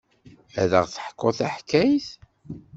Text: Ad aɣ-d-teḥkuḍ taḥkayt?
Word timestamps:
Ad 0.61 0.71
aɣ-d-teḥkuḍ 0.79 1.35
taḥkayt? 1.39 2.07